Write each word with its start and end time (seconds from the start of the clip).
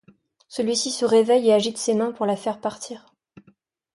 Celui-ci 0.47 0.89
se 0.89 1.05
réveille 1.05 1.49
et 1.49 1.53
agite 1.53 1.77
ses 1.77 1.93
mains 1.93 2.11
pour 2.11 2.25
la 2.25 2.35
faire 2.35 2.59
partir. 2.59 3.13